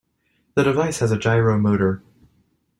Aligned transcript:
The 0.55 0.63
device 0.63 0.97
has 1.01 1.11
a 1.11 1.17
gyro 1.19 1.59
motor. 1.59 2.01